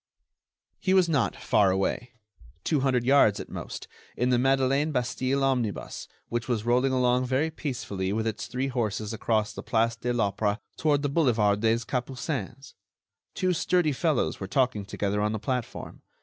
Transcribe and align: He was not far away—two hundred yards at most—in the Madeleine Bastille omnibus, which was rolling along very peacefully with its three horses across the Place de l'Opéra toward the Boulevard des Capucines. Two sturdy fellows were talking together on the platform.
He 0.79 0.95
was 0.95 1.07
not 1.07 1.35
far 1.35 1.69
away—two 1.69 2.79
hundred 2.79 3.03
yards 3.03 3.39
at 3.39 3.49
most—in 3.51 4.31
the 4.31 4.39
Madeleine 4.39 4.91
Bastille 4.91 5.43
omnibus, 5.43 6.07
which 6.27 6.47
was 6.47 6.65
rolling 6.65 6.91
along 6.91 7.27
very 7.27 7.51
peacefully 7.51 8.11
with 8.11 8.25
its 8.25 8.47
three 8.47 8.69
horses 8.69 9.13
across 9.13 9.53
the 9.53 9.61
Place 9.61 9.95
de 9.95 10.11
l'Opéra 10.11 10.57
toward 10.75 11.03
the 11.03 11.09
Boulevard 11.09 11.59
des 11.59 11.85
Capucines. 11.87 12.73
Two 13.35 13.53
sturdy 13.53 13.91
fellows 13.91 14.39
were 14.39 14.47
talking 14.47 14.85
together 14.85 15.21
on 15.21 15.33
the 15.33 15.39
platform. 15.39 16.01